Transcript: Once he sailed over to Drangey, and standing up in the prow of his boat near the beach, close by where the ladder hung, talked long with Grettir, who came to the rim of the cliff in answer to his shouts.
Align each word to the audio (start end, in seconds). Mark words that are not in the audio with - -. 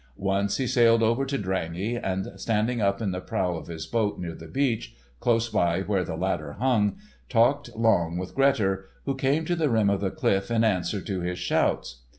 Once 0.17 0.57
he 0.57 0.65
sailed 0.65 1.03
over 1.03 1.27
to 1.27 1.37
Drangey, 1.37 1.95
and 1.95 2.29
standing 2.35 2.81
up 2.81 3.03
in 3.03 3.11
the 3.11 3.21
prow 3.21 3.53
of 3.55 3.67
his 3.67 3.85
boat 3.85 4.17
near 4.19 4.33
the 4.33 4.47
beach, 4.47 4.95
close 5.19 5.47
by 5.49 5.81
where 5.81 6.03
the 6.03 6.15
ladder 6.15 6.53
hung, 6.53 6.97
talked 7.29 7.69
long 7.75 8.17
with 8.17 8.33
Grettir, 8.33 8.87
who 9.05 9.13
came 9.13 9.45
to 9.45 9.55
the 9.55 9.69
rim 9.69 9.91
of 9.91 10.01
the 10.01 10.09
cliff 10.09 10.49
in 10.49 10.63
answer 10.63 11.01
to 11.01 11.19
his 11.21 11.37
shouts. 11.37 11.99